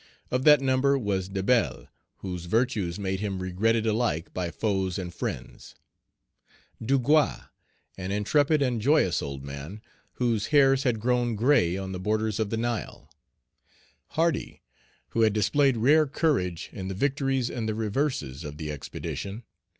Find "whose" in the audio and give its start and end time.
2.25-2.45, 10.13-10.47